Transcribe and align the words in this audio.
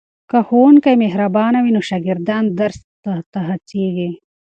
که 0.29 0.37
ښوونکی 0.47 0.93
مهربان 1.03 1.53
وي 1.59 1.71
نو 1.75 1.81
شاګردان 1.89 2.43
درس 2.59 2.79
ته 3.33 3.39
هڅېږي. 3.49 4.09